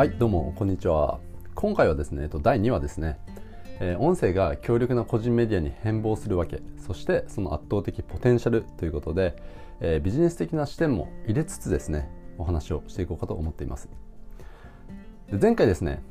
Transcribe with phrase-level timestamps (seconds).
[0.00, 1.20] はいどうもこんにちは。
[1.54, 3.18] 今回はですね第2話ですね、
[3.80, 6.62] え、音声が強力な個人メディアに変貌するわけ。
[6.78, 9.36] そしてその圧倒的ポテンシャルということで、
[9.78, 12.08] え、ビジネス的な視点も入れつつですね
[12.38, 13.90] お話をしていこうかと思っています。
[15.30, 16.02] で前回ですね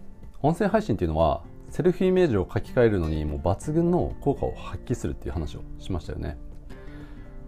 [0.44, 6.38] 音声配信っていうのはセルフイメージを書き換えるのにもう抜群の効果を発揮するっていう話をしましたよね。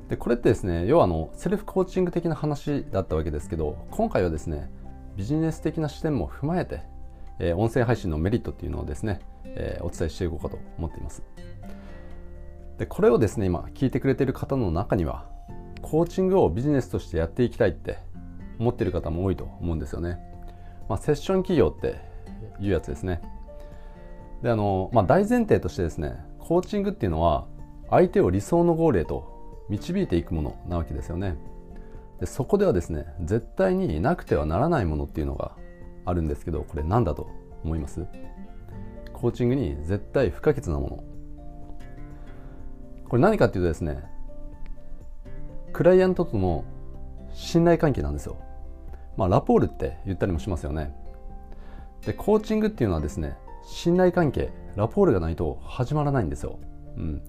[0.09, 4.71] でこれってですね要はあのセルフコーチング的な話だったわけですけど今回はですね
[5.21, 6.81] ビジネス的な視点も踏まえて、
[7.37, 11.21] えー、音声配信のメリットっていうのをですね、えー、お伝えしていこうかと思っています。
[12.79, 15.29] でこれをですね今聞いてくれている方の中には
[15.83, 17.99] コーチングをビジネスとしてやっていきたいって
[18.57, 20.17] 思っている方も多いと思うんですよね、
[20.89, 21.97] まあ、セッション企業って
[22.59, 23.21] いうやつですね。
[24.41, 27.45] であの、まあ、大前提としてですねコーチングっていうのは
[27.91, 31.35] 相手を理想のゴールへと導いていくものなわけですよね。
[32.21, 35.51] でそこではですね絶対になくてはならないものっていうのが
[36.05, 37.27] あるんですけどこれ何だと
[37.65, 38.05] 思います？
[39.11, 41.03] コーチングに絶対不可欠なもの。
[43.09, 44.03] これ何かっていうとですね
[45.73, 46.63] クライアントとの
[47.33, 48.37] 信頼関係なんですよ。
[49.17, 50.95] まあラポールって言ったりもしますよね。
[52.05, 56.59] でコーチングっていうのはですね信頼関係ラポールがないと始まらないんですよ、
[56.97, 57.21] うん、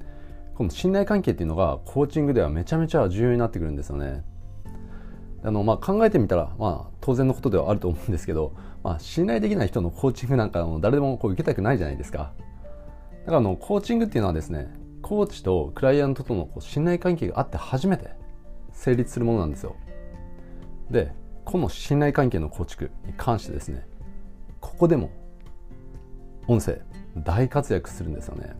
[0.54, 4.24] この信頼関係っていうのがコーチングではめちゃめちゃ重要になってくるんですよね。
[5.44, 12.32] あのまあ考えてみたら、まあ、当然のことではあると思うんですけど、まあ、信頼できない人のコーチングなんかも誰でもこう受けたくないじゃないですか。
[13.24, 18.10] だからあのコーチングっていうのはですねコーチとクライアントとのこう信頼関係があって初めて
[18.72, 19.76] 成立するものなんですよ。
[20.90, 21.12] で
[21.44, 23.86] この信頼関係の構築に関してですね
[24.60, 25.10] ここでも
[26.46, 26.80] 音声
[27.16, 28.54] 大活躍するんですよね。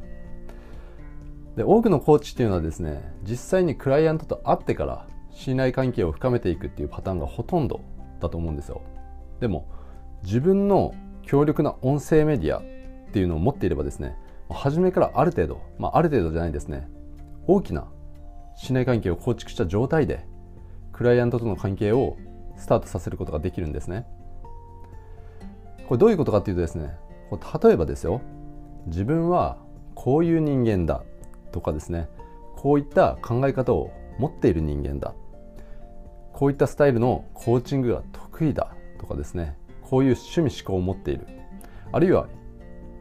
[1.56, 7.80] で多くのコーチっていうのはですね実際にクライアントと会ってから信頼関係を深めていくっていうパターンがほとんど
[8.20, 8.82] だと思うんですよ。
[9.40, 9.66] でも
[10.22, 12.62] 自分の強力な音声メディアっ
[13.12, 14.16] ていうのを持っていればですね
[14.50, 16.88] 初めからある程度、まあ、ある程度じゃないですね。
[17.46, 17.86] 大きな
[18.54, 20.26] 信頼関係を構築した状態で
[20.92, 22.16] クライアントとの関係を
[22.56, 24.06] スタートさせることができるんですね。
[25.88, 26.94] これどういうことかっていうとですね
[27.62, 28.20] 例えばですよ
[28.86, 29.58] 自分は
[29.94, 31.02] こういう人間だ
[31.50, 32.08] とかですね
[32.56, 35.14] こういった考え方を持っている人間だ
[36.32, 41.26] こういったスタイルのコーチングが得意だとかですねこういう趣味思考を持っている。
[41.92, 42.26] あるいは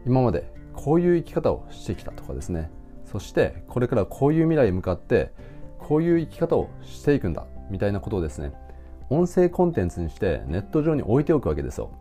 [0.05, 2.69] 今までこういう生き方をしてきたとかですね。
[3.05, 5.31] そしてこれからこういう未来へ向かって
[5.79, 8.53] こういう生き方をしていくんだみたいなことをですね
[9.09, 11.91] 音声コンテンツにしてネット上に置いておくわけですよ。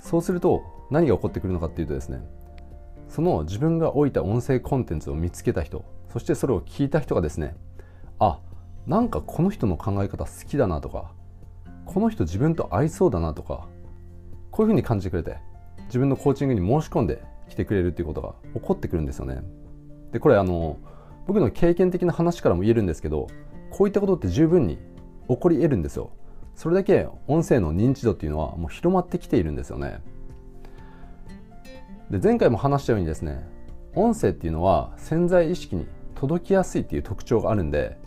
[0.00, 2.20] そうすると何が起こってくるのかっていうとですね
[3.08, 7.56] その自分が置いた音声コンテンツを見つけた人そしてそれを聞いた人がですね
[8.18, 8.38] あ
[8.86, 11.12] なんかこの人の考え方好きだなとか
[11.86, 13.66] この人自分と合いそうだなとか
[14.50, 15.38] こういうふうに感じてくれて
[15.86, 19.42] 自分のコーチングに申し込んできてくれるっていうことが起こってくるんですよね。
[20.12, 20.78] でこれあの
[21.26, 23.26] 僕の経験的な話からも言えるんですけど
[23.70, 24.78] こういったことって十分に
[25.28, 26.10] 起こり得るんですよ。
[26.54, 30.00] それだけ音声の認知度っていうのはもう広まってきているんですよね。
[32.10, 33.48] で前回も話したようにですね
[33.94, 37.98] 音声っていうのは潜在意識に届きやすいっていう特徴があるんで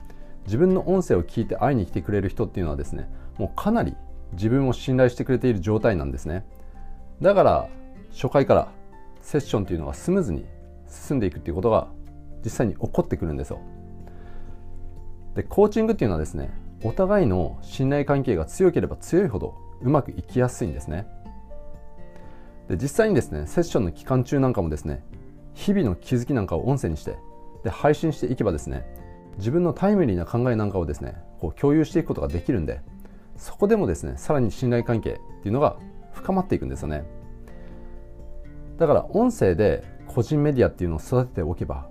[0.47, 3.95] 自分の音声を聞いて会いに来てくれる人っていうのはですねもうかなり
[4.31, 6.45] 自分を信頼してくれている状態なんですね。
[7.21, 7.69] だから
[8.11, 8.71] 初回から
[9.21, 10.45] セッションっていうのがスムーズに
[10.87, 11.87] 進んでいくっていうことが
[12.43, 13.59] 実際に起こってくるんですよ。
[15.35, 16.49] でコーチングっていうのはですね
[16.83, 21.07] お互いの信頼関係が強ければ強いほどうまくいきやすいんですね。
[22.69, 25.03] で実際にですねセッションの期間中なんかもですね
[25.53, 27.17] 日々の気づきなんかを音声にして
[27.63, 28.85] で配信していけばですね
[29.37, 32.81] 自分のタイムリーな考えなんかをですねこう共有していくことができるんで
[33.37, 35.77] そこでもですねさらに信頼関係っていうのが
[36.13, 37.03] 深まっていくんですよね。
[38.77, 41.87] だから音声で個人メディアっていうのを育てておけば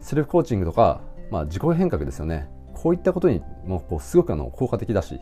[0.00, 1.00] セルフコーチングとか、
[1.30, 2.48] まあ、自己変革ですよね。
[2.74, 5.18] こういったことにもこうすごくあの効果的だし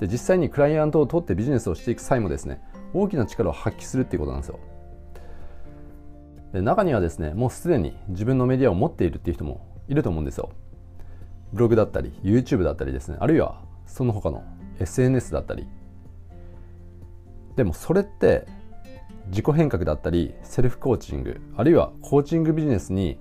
[0.00, 2.60] で実際にクライアントを取ってビジネスをしていく際もですね
[2.94, 4.60] 大きな力を発揮するっていうことなんですよ。
[6.52, 10.50] で中にはですねもうすでに自分のメディアを持っているっていう人もいると思うんですよ。
[11.52, 13.16] ブログだったり YouTube だったりですね。
[13.20, 14.44] あるいはその他の
[14.78, 15.66] SNS だったり。
[17.56, 18.46] でもそれって
[19.26, 23.18] 自己変革だったりセルフコーチングあるいはコーチングビジネスに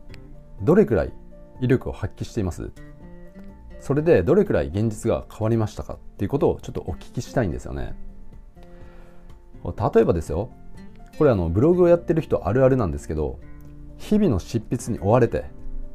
[0.61, 1.13] どれくらい
[1.61, 2.71] 威力を発揮しています。
[3.79, 5.93] それでどれくらい現実が変わりましたか？
[5.93, 7.95] っていうことをちょっとお聞きしたいんですよね。
[9.63, 10.49] 例えばですよ。
[11.17, 13.39] これあのブログをやってる人あるあるなんですけど
[13.97, 15.45] 日々の執筆に追われて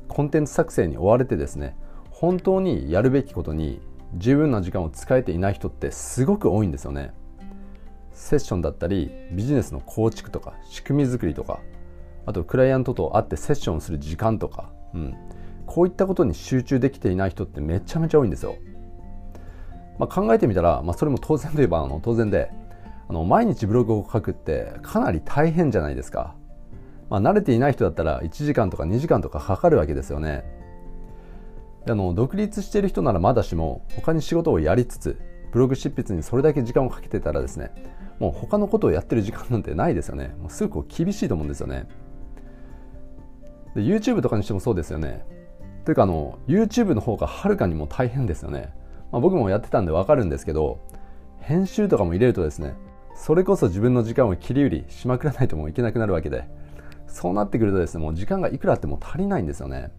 [0.08, 1.76] コンテンツ作成に追われてですね
[2.14, 3.81] 本当にやるべきことに
[4.16, 7.12] 十分な時間を使えていない人ってすごく多いんですよね
[8.12, 11.61] セッションだったりビジネスの構築とか仕組み作りとか
[12.25, 15.16] あとクライアントと会ってセッションする時間とか、うん、
[15.66, 18.56] こういったことに集中できていない人ってめちゃめちゃ多いんですよ。
[19.99, 22.50] まあ、考えてみたら、まあ、それも当然といえばあの当然で
[23.08, 26.37] あの毎日ブログを書くってかなり大変じゃないですか。
[27.10, 30.44] まあ、慣れていない人だったら1時間とか2時間とかかかるわけですよね。
[31.86, 35.20] あの独立している人ならまだしも他に仕事をやりつつ
[35.52, 37.72] ブログ執筆にそれだけ時間をかけてたらですね
[38.19, 40.34] もう他のことをやってる時間なんてないですよね。
[40.40, 41.86] もうすごく厳しいと思うんですよね。
[43.75, 45.25] で YouTube とかにしてもそうですよね。
[45.84, 48.72] というかあの YouTube の方がはるかにも大変ですよね、
[49.12, 50.81] まあ、僕もやってたんでわかるんですけど
[51.40, 52.75] 編集とかも入れるとですね
[53.14, 56.48] それこそ自分の時間を切り売りしまくらないともういけなくなるわけで
[57.06, 59.92] そうなってくるとですねもう時間がいくらあっても足りないんですよね。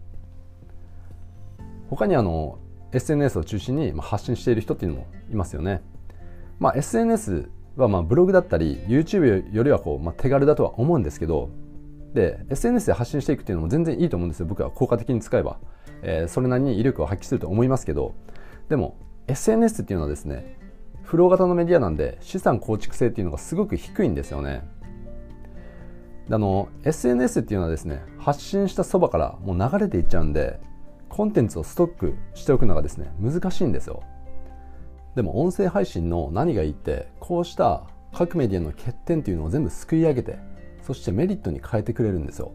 [1.88, 2.58] 他にあの
[2.92, 5.82] SNS を中心に発信している人っていうのもいますよね、
[6.58, 11.50] まあ、SNS はまあブログだったり YouTube よりはこう、まあ、手軽だとは思うんですけど
[12.14, 14.46] で SNS で発信していくっていうのも全然いいと思うんですよ。
[14.46, 15.58] 僕は効果的に使えば、
[16.02, 18.14] えー、それなりに威力を発揮すると思いますけど。
[18.70, 18.96] でも
[19.28, 20.58] SNS っていうのはですね
[21.02, 24.66] フロー型のメディアなんで資産構築性っていうのがすごく低いんですよね。
[26.30, 30.58] あの SNS っていうのはですね発信したそばからもう流れていっちゃうんで
[31.08, 34.02] コンテンツをストックしておくのがですね難しいんですよ。
[35.14, 40.38] でも音声配信の何がいいってこうした各メディアの欠点っていうのを全部すくい上げて
[40.82, 42.52] そしてメリットに変えてくれるんですよ。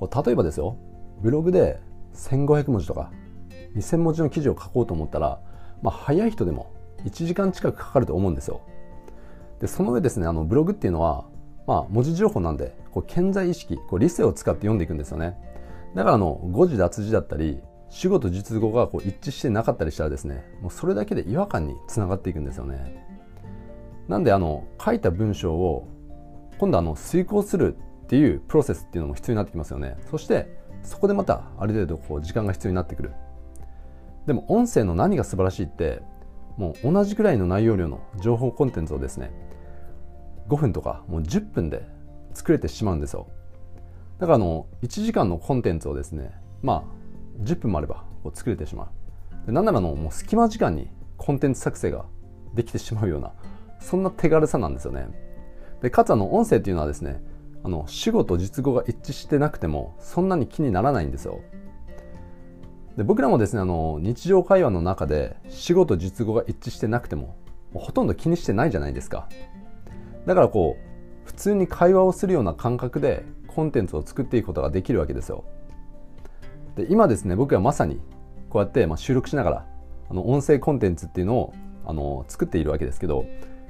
[0.00, 0.78] 例えばですよ
[1.20, 1.78] ブログで
[2.14, 3.10] 1500文字とか
[3.76, 5.40] 2000文字の記事を書こうと思ったら、
[5.82, 6.72] まあ、早い人でも
[7.04, 8.62] 1時間近くかかると思うんですよ。
[9.60, 11.26] でその上ですねあのブログっていうのは、
[11.66, 15.36] まあ、文字情報なんでこう健在意識こう理性を使って読んでいくんですよね。
[15.94, 23.04] だからあの誤字脱字だったり主語と実語がこう一致してなかったりしたらですねもうそれだけで違和感につながっていくんですよね。
[24.08, 25.86] なんであの書いた文章を
[26.58, 29.96] 今度あの遂行するっていうプロセスっていうのも必要になってきますよね。
[30.10, 33.12] そしてそこでまたある程度こう時間が必要になってくる。
[34.26, 36.02] でも音声の何が素晴らしいって
[36.56, 39.32] もう同じくらいの内容量の情報コンテンツをですね
[40.48, 41.86] 5分とかもう10分で
[42.34, 43.28] 作れてしまうんですよ。
[44.20, 46.30] だからあの1時間のコンテンツをですね
[46.62, 49.46] まあ10分もあればこう作れてしまう。
[49.46, 52.04] でなんならのもう隙間時間にコンテンツ作成が
[52.54, 53.32] できてしまうような
[53.80, 55.08] そんな手軽さなんですよね。
[55.80, 57.22] でかつあの音声っていうのはですね
[57.64, 61.40] あの主語と実語が一致してなくてもそんなに気にならないんですよ。
[62.98, 67.36] で僕らもですねあの日常会話の中で主語と実語が一致してなくても
[67.72, 69.30] ほとんど気にしてないじゃないですか。
[70.26, 75.44] だからこう普通に会話をするような感覚でコンテンツを作っていくことができるわけですよ。
[76.76, 78.00] で今ですね僕はまさに
[78.48, 79.66] こうやってま収録しながら
[80.08, 81.54] あの音声コンテンツっていうのを
[81.84, 83.26] あの作っているわけですけど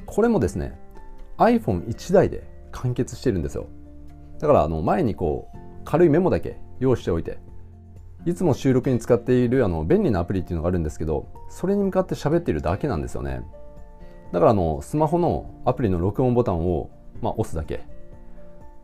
[0.07, 0.79] これもですね
[1.39, 3.67] iPhone1 台で完結してるんですよ。
[4.39, 7.39] だからあの前にこう軽いメモだけ用意しておいて
[8.27, 13.43] いつも収録に使っているあの便利なアプリっていうのがあるんですけどそれに向かって喋っているだけなんですよね。
[14.33, 16.91] だからあのスマホのアプリの録音ボタンを、
[17.21, 17.87] まあ、押すだけ。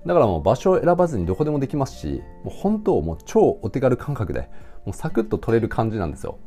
[0.06, 4.48] だからもう場所を選ばずにどこでもできますし、もう本当もう超お手軽感覚で、
[4.84, 6.38] もうサクッと取れる感じなんですよ。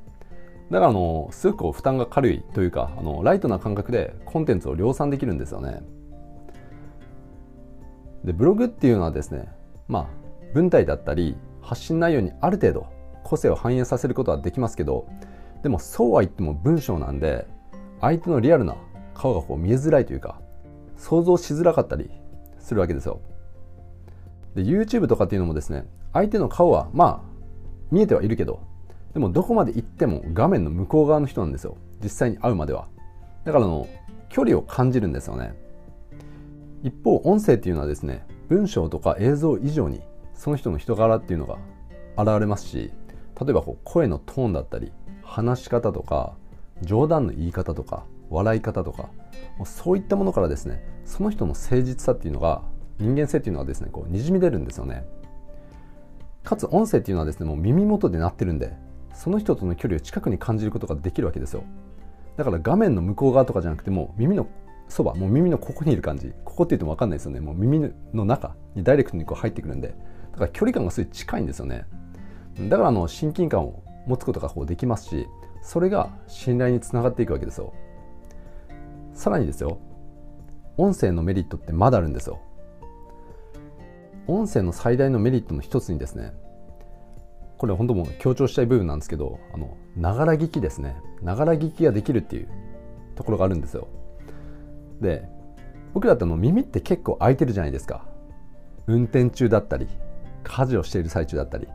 [0.72, 5.82] だからあの、すごく負担が軽いというか、あの、ライトな感覚でコンテンツを量産できるんですよね。
[8.24, 9.50] で、ブログっていうのはですね、
[9.90, 10.08] まあ、
[10.54, 12.88] 文体だったり、発信内容にある程度
[13.24, 15.06] 個性を反映させることはできますけど、
[15.64, 17.46] でもそうは言っても文章なんで、
[18.00, 18.78] 相手のリアルな
[19.14, 20.40] 顔がこう見えづらいというか、
[20.96, 22.10] 想像しづらかったり
[22.60, 23.20] するわけですよ。
[24.56, 27.22] で YouTube とかっていうのもですね相手の顔はまあ
[27.92, 28.62] 見えてはいるけど
[29.14, 31.78] でもどこまで行っても画面の向こう側の人なんですよ。
[32.02, 32.88] 実際に会うまでは。
[33.44, 33.88] だからの
[34.30, 35.54] 距離を感じるんですよね。
[36.84, 40.02] 一方音声っていうのはですね文章とか映像以上に
[40.34, 41.58] その人の人柄っていうのが
[42.18, 42.92] 現れますし
[43.42, 46.34] 例えばこう声のトーンだったり話し方とか
[46.82, 49.10] 冗談の言い方とか笑い方とか
[49.66, 52.62] そういったものからですねその人の誠実さっていうのが
[53.00, 55.06] 人間性っていうのはですねこうにじみ出るんですよね。
[56.44, 58.74] かつ音声っていうのはですねもう耳元で鳴ってるんで
[59.14, 61.64] その人との距離を近くに感じることができるわけですよ。
[62.38, 64.48] だから画面の向こう側とかじゃなくてもう耳の
[64.88, 66.34] そばもう耳のここにいる感じ。
[66.46, 67.40] ここって言っても分かんないですよね。
[67.40, 69.96] もう耳の中にダイレクトにこう入ってくるんで。
[70.32, 71.86] だから距離感がすごい近いんですよね。
[72.70, 75.28] だからあの親近感を持つことがこうできますし
[75.62, 77.74] それが信頼につながっていくわけですよ。
[79.14, 79.80] さらにですよ。
[80.78, 82.40] 音声のメリットってまだあるんですよ。
[84.30, 86.34] 音声の最大のメリットの一つにですね
[87.58, 90.96] これ本当もう強調したい部分なんですけどあのながら聞きですね。
[91.22, 92.48] ながら聞きができるっていう
[93.16, 93.88] ところがあるんですよ。
[95.02, 95.28] で
[95.94, 98.06] 僕だっての耳って結構開いてるじゃないですか。
[98.88, 99.88] 運転中だったり
[100.44, 101.68] 家事をしている最中だったり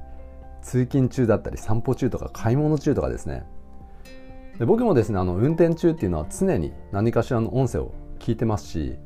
[0.63, 3.45] 通勤中だったり散歩中とか買い物中とかですね。
[4.59, 8.97] で僕もですねあの運転中っていうのは常に何かしらの音声を聞いてますし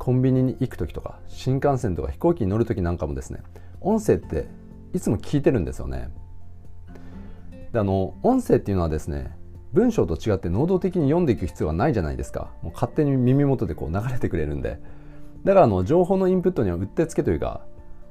[0.00, 3.42] コンビニに行く時とか新幹線とか飛行機に乗る時なんかもですね
[3.82, 4.48] 音声って
[4.94, 6.10] いつも聞いてるんですよね。
[7.72, 9.36] であの音声っていうのはですね
[9.74, 12.50] 文章と違って能動的に読んでいく必要はないじゃないですか。
[12.62, 14.80] もう勝手に耳元でこう流れてくれるんで。
[15.44, 17.60] だからあの情報のインプットにはうってつけというか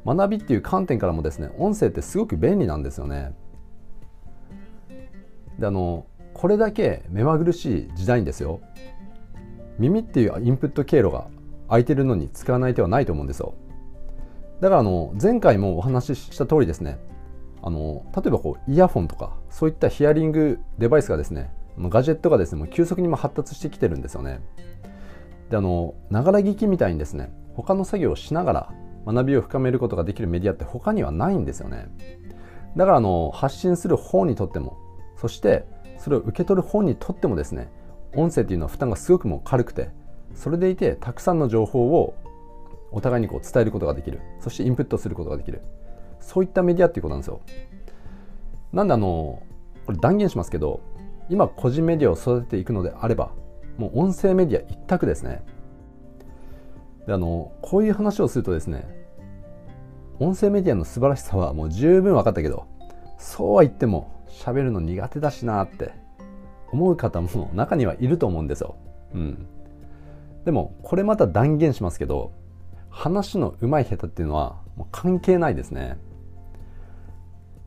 [0.06, 3.34] 学びっていう観点からもですね音声ってすごく便利なんですよね。
[5.58, 6.06] であの
[6.36, 8.60] これだけ目まぐるしい時代にですよ。
[9.80, 11.26] 耳っていうインプット経路が
[11.70, 13.54] 空いてるのに使わない手はないと思うんですよ。
[14.60, 17.00] だからあの前回もお話しした通りですね。
[17.62, 24.42] あの例えばこうイヤホンとかそういったヒアリングデバイスがですねガジェットがですねもう急速にも発達してきてるんですよね。
[25.50, 28.74] であのながら聞きみたいにですね他の作業をしながら
[29.06, 31.88] 学びを深めることができるメディアって他にはないんですよね。
[32.76, 34.78] だからあの発信する方にとっても
[35.18, 35.66] そして
[35.98, 37.70] それを受け取る方にとってもですね
[38.16, 39.90] 音声っていうのは負担がすごくもう軽くて
[40.36, 42.16] それでいてたくさんの情報を
[42.92, 45.62] お互いにこう伝えることができるそしてインプットすることができる
[46.20, 47.42] そういったメディアっていうことなんですよ
[48.74, 49.42] なんであの
[49.86, 50.82] これ断言しますけど
[51.30, 53.32] 今個人メディアを育てていくのであれば
[53.78, 55.44] もう音声メディア一択ですね
[57.06, 58.88] であのこういう話をするとですね
[60.20, 62.68] 音声メディアの素晴らしさはもう十分分かったけど
[63.18, 65.94] そうは言っても喋るの苦手だしなって
[66.72, 68.76] 思う方も中にはいると思うんですよ。
[69.14, 69.48] うん。
[70.50, 72.32] でもこれまた断言しますけど
[72.90, 76.00] 話の上手い下手っていうのはもう関係ないですね。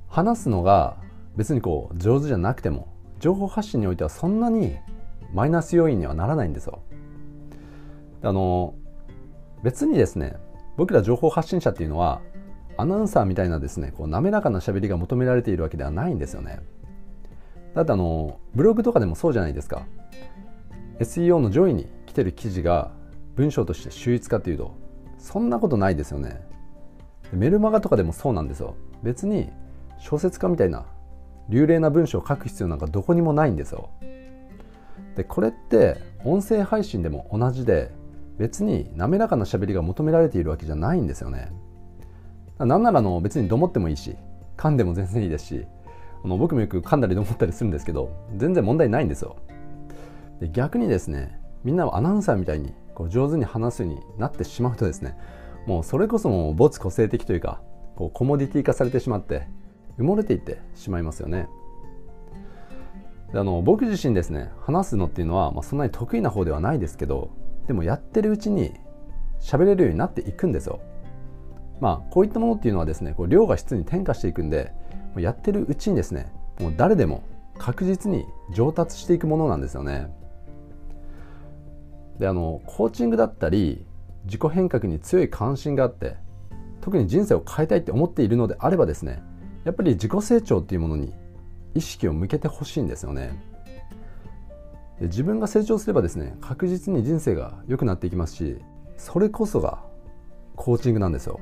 [0.08, 0.96] 話すのが
[1.36, 4.78] 別にこう上手じゃなくても情報発信においてはそんなに
[5.32, 6.82] マイナス要因にはならないんですよ。
[8.20, 8.74] あの
[9.62, 10.34] 別にですね
[10.76, 12.20] 僕ら情報発信者っていうのは
[12.76, 16.58] アナウンサーみたいなですねこう滑らかな喋りが求められているわけではないんですよね。
[17.76, 19.86] だってあのブログとかでもそうじゃないですか
[20.98, 22.90] SEO の上位に来てる記事が
[23.36, 24.76] 文章として秀逸かというと
[25.16, 26.46] そんなことないですよね。
[27.32, 28.74] メルマガとかでもそうなんですよ。
[29.02, 29.50] 別に
[29.98, 30.84] 小説家みたいな
[31.48, 33.88] 流麗な文章を書く必要なんかどこにもないんですよ。
[35.16, 37.90] でこれって音声配信でも同じで
[38.36, 41.50] 別に滑らかな喋りが求められているわけじゃないんですよね。
[42.58, 44.16] なんならの別にどもってもいいし
[44.58, 45.66] 噛んでも全然いいですし
[46.22, 49.36] あの僕もよく噛んだりどもったりするんですけど全然問題ないんですよ。
[50.40, 55.16] で逆にですねみんなはアナウンサーみたいにこう上手に話すようになってしまうとですね
[55.66, 57.60] もうそれこそもう没個性的というか
[57.96, 59.46] こうコモディティ化されてしまって
[59.98, 61.48] 埋もれていってしまいますよね。
[63.32, 67.30] であの僕自身ですね話すのっていうのは、まあ、そんなに得意な方ではないですけど
[67.66, 68.74] でもやってるうちに
[69.40, 70.80] 喋れるようになっていくんですよ。
[71.80, 74.72] まあこういったものっていうのはですねこう量が質に転化していくんで
[75.16, 77.22] やってるうちにですねもう誰でも
[77.58, 80.08] 確実に上達していくものなんですよね。
[82.22, 83.84] であのコーチングだったり
[84.26, 86.14] 自己変革に強い関心があって
[86.80, 89.20] 特に人生を変えたいって思っているのであればですね
[89.64, 91.12] やっぱり自己成長っていうものに
[91.74, 93.42] 意識を向けてほしいんですよね。
[95.00, 98.56] で自分が成長すればですね確実に人生が良くなっていきますし
[98.96, 99.82] それこそが
[100.54, 101.40] コーチングなんですよ。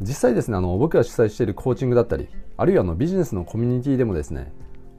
[0.00, 4.52] 実際ですねあの僕が主催しているコーチングだったりあるいはあのビジネスのコミュニティでもですね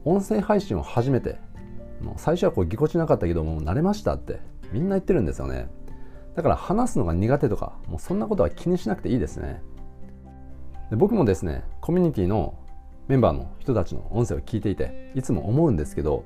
[0.03, 1.39] 音声配信を始めて
[2.17, 4.39] 最初はこうぎこちなかったけども慣れましたって
[4.71, 5.69] みんな言ってるんですよね。
[6.35, 9.61] だから話すのが苦手とかもうそんなことは気にしなくていいですね。
[10.89, 12.57] で僕もですねコミュニティの
[13.07, 16.25] メンバーの人たちの音声を聞いていていつも思うんですけど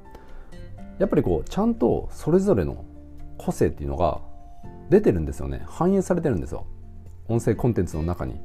[0.99, 2.85] やっぱりこうちゃんとそれぞれの
[3.37, 4.21] 個性っていうのが
[4.89, 5.63] 出てるんですよね。
[5.67, 6.65] 反映されてるんですよ。
[7.27, 8.39] 音声コンテンツの中に。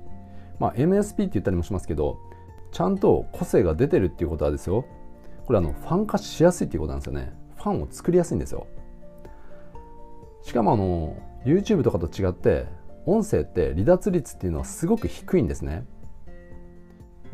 [0.58, 2.18] まあ、MSP って言ったりもしますけど
[2.72, 4.84] ちゃんと個性が出てるっていうことはですよ。
[5.52, 7.34] これあのファン化しやすいっていうことなんですよね。
[7.56, 8.66] ファンを作りやすいんですよ。
[10.40, 12.64] しかもあの YouTube とかと違って
[13.04, 15.84] 音声って離脱率っていうのはすごく低いんですね。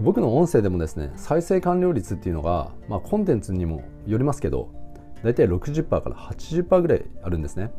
[0.01, 4.69] 僕の音声でもですね再生完了率っていうのが、まあ、コンテンツにもよりますけど
[5.23, 7.71] 大体60%から80%ぐらいあるんですね。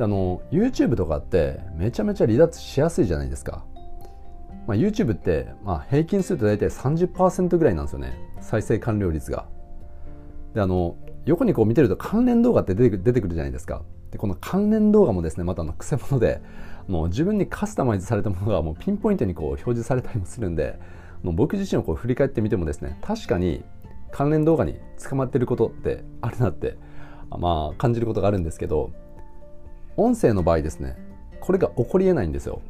[0.00, 3.64] あの YouTube とかってめちゃめちゃ離脱しやすいじゃないですか。
[4.68, 8.12] まあ、YouTube って、まあ、平均すると大体30%ぐらいなんですよね。
[8.42, 9.46] 再生完了率が。
[10.52, 10.94] であの
[11.24, 13.82] 横にこう見てると関連動画って出て出てくるじゃないですか。
[14.10, 16.42] でこの関連動画もですねまたあのくせ者で
[16.86, 20.78] もう自分にカスタマイズされたものがもうピンポイントにこう表示されたりもするんで
[21.22, 23.64] もう僕自身をこう振り返ってみてもですね確かに
[24.10, 26.76] 関連動画に捕まってることってあるなって
[27.30, 28.92] まあ感じることがあるんですけど
[29.96, 30.96] 音声の場合ですね
[31.40, 32.60] これが起こりえないんですよ。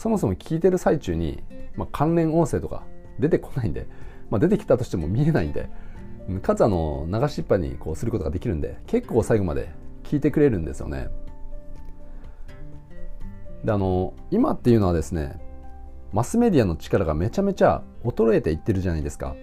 [0.00, 1.42] そもそも聞いてる最中に、
[1.76, 2.84] まあ、関連音声とか
[3.18, 3.86] 出てこないんで、
[4.30, 5.68] まあ、出てきたとしても見えないんで
[6.40, 9.68] かつあの流しっぱにこうすることができるんで結構最後まで
[10.04, 11.08] 聞いてくれるんですよね。
[13.62, 15.38] であの今っていうのはですね
[16.14, 19.36] マスメディアの力がめちゃめちゃ衰えていってるじゃないですか。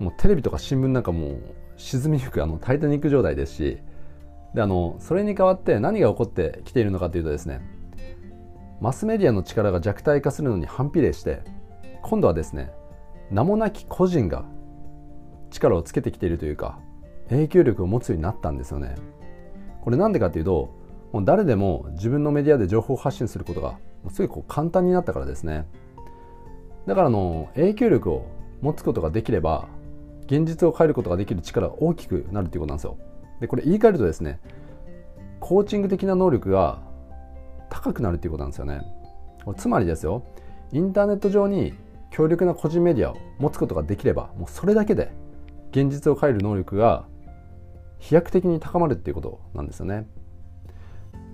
[0.00, 3.78] もうテレビとか新聞なんかもう沈みゆくあのタイタニック状態ですし
[4.54, 7.77] であのそれに代わって何が起こってきているのかというとですね
[8.80, 11.42] マスメディアの力が弱体化するのに反比例して
[12.02, 12.70] 今度はですね
[13.30, 14.44] 名もなき個人が
[15.50, 16.78] 力をつけてきているというか
[17.28, 18.94] 影響力を持つようになったんですよね。
[19.82, 20.74] これなんでかっていうと
[21.12, 23.78] もう誰でも自分のメディアで情報発信することが
[24.10, 25.66] すごいこう簡単になったからですね。
[26.86, 28.26] だからの影響力を
[28.62, 29.68] 持つことができれば
[30.26, 32.96] 現実を変えることができる力が大きくなるということなんですよ。
[33.40, 34.40] でこれ言い換えるとですね
[35.40, 36.82] コーチング的な能力が
[37.70, 38.82] 高くなるということなんですよね。
[39.56, 40.24] つまりですよ
[40.72, 41.72] インターネット上に
[42.10, 45.12] 強力な個人メディアを持つことができればもうそれだけで
[45.70, 47.06] 現実を変える能力が
[47.98, 50.06] 飛躍的に高まるっていうことなんですよね。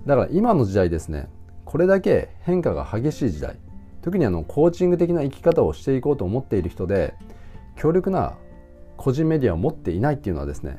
[0.05, 1.29] だから今の時代ですね
[1.63, 3.57] これだけ変化が激しい時代
[4.01, 7.15] 特にあのコーチング的な生き方をしていこうと思っている人で
[7.75, 8.35] 強力な
[8.97, 10.77] 個人メディアを持っていないっていうのはですね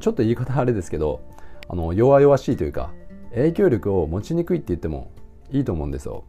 [0.00, 1.20] ちょっと言い方あれですけど
[1.68, 2.90] あの弱々しいというか
[3.30, 5.10] 影響力を持ちにくいって言っても
[5.50, 6.24] いいと思うんですよ。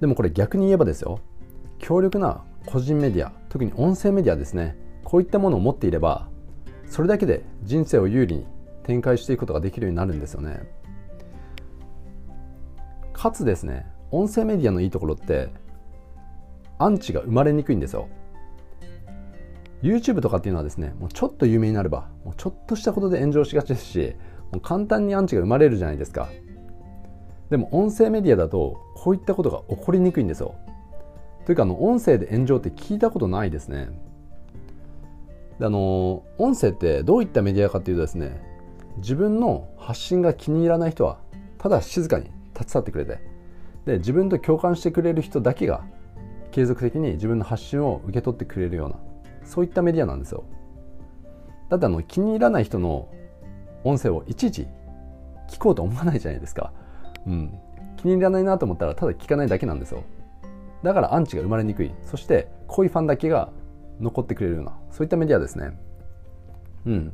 [0.00, 1.20] でもこれ逆に言えばですよ。
[1.78, 4.76] 強力な個人メディア特に音声メディアですね。
[5.04, 6.28] こういったものを持っていれば
[6.86, 8.46] それだけで人生を有利に
[8.84, 10.62] 展開していくことができるようになるんですよね。
[13.12, 15.50] かつですね音声メディアのいいところって
[16.78, 18.08] アンチが生まれにくいんですよ。
[19.82, 24.14] YouTube とかっていうのはですねもうちょっと有名になればもうちょっとしたことで炎上しがちですし
[24.52, 26.28] もう簡単にアンチが生まれるじゃないですか。
[27.50, 30.54] でも音声メディアだとこういったことが起こりにくいんですよ。
[31.46, 33.88] というかあの音声で炎上って聞いたことないですね。
[35.58, 38.40] であの音声ってどういったメディアかっていうとですね
[38.96, 41.18] 自分の発信が気に入らない人は
[41.58, 43.20] ただ静かに立ち去ってくれて
[43.84, 45.84] で自分と共感してくれる人だけが
[46.50, 48.96] 継続的に自分の発信を受け取ってくれるような
[49.44, 50.44] そういったメディアなんですよ。
[51.68, 53.08] だってあの気に入らない人の
[53.84, 54.66] 音声をいちいち
[55.48, 56.72] 聞こうと思わないじゃないですか、
[57.26, 57.58] うん、
[57.96, 60.04] 気に入らないなと思ったらただ聞かないだけなんですよ。
[60.82, 61.92] だからアンチが生まれにくい。
[62.04, 63.50] そして濃いファンだけが
[64.00, 65.78] 残ってくれるようなそういったメディアですね。
[66.86, 67.12] うん、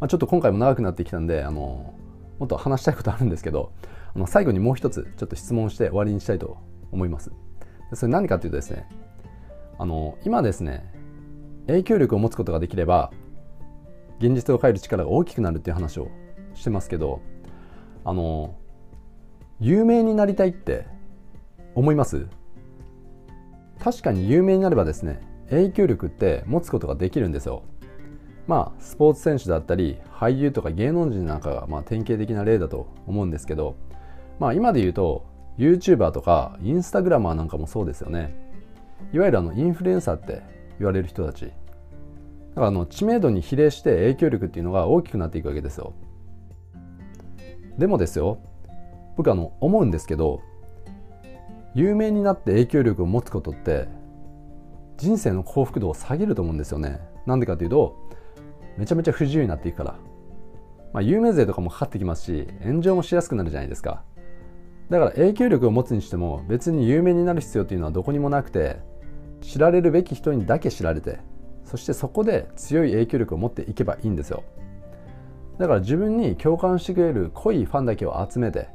[0.00, 1.94] まあ、ちょっと今回も長くなってきたんであの
[2.38, 3.72] もっと話したいことあるんですけど
[4.14, 6.58] あの最後にもう一つちょっと質問して終わりにしたいと
[6.90, 7.30] 思います。
[7.94, 8.86] それ何かというとですね
[9.78, 10.92] あの今ですね
[11.66, 13.10] 影響力を持つことができれば
[14.24, 16.08] 現実を変える力が大きくなるっていう話を
[16.54, 17.20] してますけど
[18.04, 18.54] あの
[19.58, 20.86] 有名になりたいって
[21.74, 22.26] 思います？
[23.80, 27.64] 確かに有名になればですね影響力って持つことができるんですよ。
[28.46, 33.76] まあスポーツ選手だったり俳優とか芸能人なんかがまあ典型的な例だと思うんですけど
[34.38, 35.24] まあ今で言うと
[35.58, 38.34] YouTuber とかインスタグラマーなんかもそうですよね。
[39.12, 40.42] いわゆるあのインフルエンサーって
[40.78, 41.52] 言われる人たち。
[42.52, 45.94] だからあの知名度に比例して影響力っていうのが大きくなっていくわけですよ。
[47.78, 48.38] でもですよ
[49.16, 50.42] 僕あの思うんですけど
[51.74, 53.88] 有名になって影響力を持つことって
[54.98, 57.00] 人生の幸福度を下げると思うんですよね。
[57.24, 57.96] なんでかというと
[58.76, 59.94] めちゃめちゃ不自由になっていくから、
[60.92, 64.02] まあ、有名税とかもかかってきますし炎上もしやすくなるじゃないですか。
[64.90, 68.76] だから影響力を持つにしても別に有名になる必要っていうのはどこにもなくて
[69.40, 71.20] 知られるべき人にだけ知られて
[71.64, 74.42] そしてそこで強い影響力を持っていけばいいんですよ。
[75.58, 78.68] だから自分に共感してくれる濃いファンだけを集めて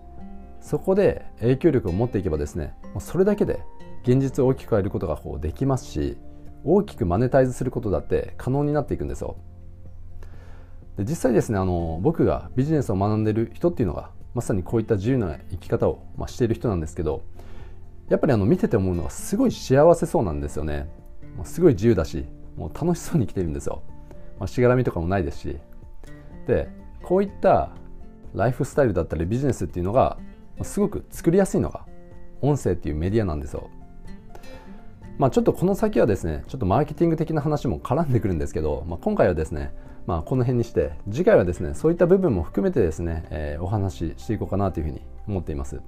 [0.62, 3.62] そこで影響力を持っていけばですねそれだけで
[4.04, 6.18] 現実を大きく変えることがこうできますし
[6.64, 9.38] 大きくマネタイズすることだって可能になっていくんですよ。
[10.98, 17.24] で実際ですねあの僕がビジネスを学んでる人っていうのがまさにこういった自由な生き方を、まあ、している人なんですけど
[18.10, 20.90] やっぱりあの見てて思うのがすごい幸せそうなんですよね。
[21.44, 22.26] すごい自由だし
[22.58, 23.84] もう楽しそうに生きてるんですよ、
[24.40, 25.58] まあ、しがらみとかもないですし。
[26.48, 26.70] で
[27.04, 27.70] こういった
[28.34, 30.18] ライフスタイルだったりビジネスっていうのが
[30.62, 31.86] すごく作りやすいのが
[32.42, 33.70] 音声っていうメディアなんですよ。
[35.18, 39.74] まあちょっとこの先はですねちょっとマーケティング的な話も絡んでくるんですけど、まあ、今回はですね
[40.06, 45.82] まあこの辺にして次回はですねそういった部分も含めてですね、えー、お話ししていこうかなというふうに思っています。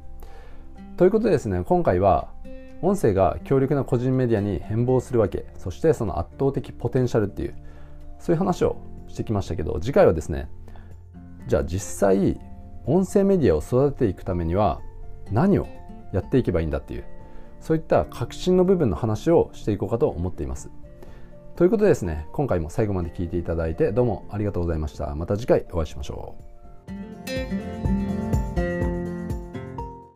[0.97, 2.29] ということでですね今回は
[2.81, 7.55] 音声が強力な個人メディアに変貌するわけそしてその圧倒的ポテンシャルっていう
[8.19, 10.49] そういう話をしてきましたけど次回はですね
[11.47, 12.39] じゃあ実際
[12.85, 14.81] 音声メディアを育てていくためには
[15.31, 15.67] 何を
[16.13, 17.05] やっていけばいいんだっていう
[17.59, 20.71] そういった革新の部分の話をしていこうかと思っています。
[21.55, 25.13] ということでですね今回も最後まで聞いていただいてどうもありがとうございました。
[25.15, 26.35] また次回お会いしましょ
[27.85, 27.88] う。